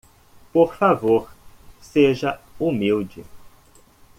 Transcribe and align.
Por 0.51 0.73
favor,? 0.75 1.29
seja 1.79 2.41
humilde. 2.57 3.23